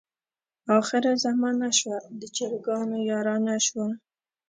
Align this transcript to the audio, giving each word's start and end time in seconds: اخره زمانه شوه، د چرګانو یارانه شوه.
اخره 0.79 1.11
زمانه 1.23 1.69
شوه، 1.79 1.99
د 2.19 2.21
چرګانو 2.35 2.97
یارانه 3.09 3.55
شوه. 3.67 3.87